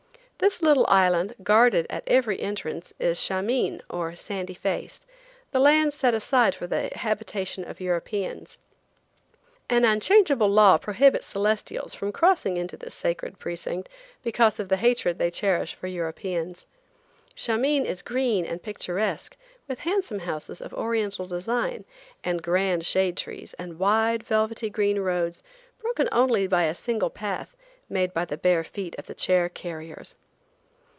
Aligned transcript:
This 0.49 0.63
little 0.63 0.87
island, 0.87 1.35
guarded 1.43 1.85
at 1.91 2.01
every 2.07 2.39
entrance, 2.41 2.95
is 2.97 3.19
Shameen, 3.21 3.79
or 3.91 4.15
Sandy 4.15 4.55
Face, 4.55 5.05
the 5.51 5.59
land 5.59 5.93
set 5.93 6.15
aside 6.15 6.55
for 6.55 6.65
the 6.65 6.89
habitation 6.95 7.63
of 7.63 7.79
Europeans. 7.79 8.57
An 9.69 9.85
unchangeable 9.85 10.49
law 10.49 10.77
prohibits 10.79 11.27
Celestials 11.27 11.93
from 11.93 12.11
crossing 12.11 12.57
into 12.57 12.75
this 12.75 12.95
sacred 12.95 13.37
precinct, 13.37 13.87
because 14.23 14.59
of 14.59 14.67
the 14.67 14.77
hatred 14.77 15.19
they 15.19 15.29
cherish 15.29 15.75
for 15.75 15.85
Europeans. 15.85 16.65
Shameen 17.35 17.85
is 17.85 18.01
green 18.01 18.43
and 18.43 18.63
picturesque, 18.63 19.37
with 19.67 19.81
handsome 19.81 20.19
houses 20.21 20.59
of 20.59 20.73
Oriental 20.73 21.25
design, 21.25 21.85
and 22.23 22.41
grand 22.41 22.83
shade 22.83 23.15
trees, 23.15 23.53
and 23.59 23.77
wide, 23.77 24.23
velvety 24.23 24.71
green 24.71 24.97
roads, 25.01 25.43
broken 25.79 26.09
only 26.11 26.47
by 26.47 26.63
a 26.63 26.73
single 26.73 27.11
path, 27.11 27.55
made 27.87 28.11
by 28.11 28.25
the 28.25 28.37
bare 28.37 28.63
feet 28.63 28.95
of 28.97 29.05
the 29.05 29.13
chair 29.13 29.47
carriers. 29.47 30.15